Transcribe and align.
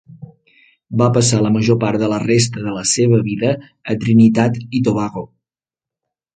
Va 1.01 1.09
passar 1.17 1.41
la 1.47 1.51
major 1.57 1.77
part 1.83 2.01
de 2.05 2.09
la 2.15 2.19
resta 2.25 2.65
de 2.69 2.75
la 2.79 2.87
seva 2.93 3.21
vida 3.29 3.53
a 3.95 3.99
Trinitat 4.07 4.61
i 4.81 4.85
Tobago. 4.91 5.27